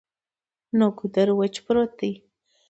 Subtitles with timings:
[0.77, 2.21] نو ګودر وچ پروت وو ـ